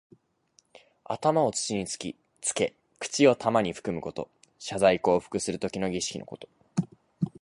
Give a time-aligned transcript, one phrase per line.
[1.03, 2.15] 頭を土につけ、
[2.97, 4.29] 口に玉をふくむこと。
[4.57, 6.49] 謝罪降伏するときの儀式のこと。